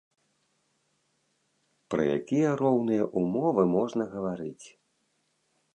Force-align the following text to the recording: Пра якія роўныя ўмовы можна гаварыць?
Пра 1.95 2.01
якія 2.17 2.49
роўныя 2.63 3.03
ўмовы 3.25 3.63
можна 3.79 4.03
гаварыць? 4.17 4.67